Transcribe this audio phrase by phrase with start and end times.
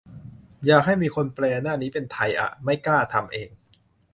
[0.65, 3.49] อยากให้มีคนแปลหน้านี้เป็นไทยอ่ะ ไม่กล้าทำเอง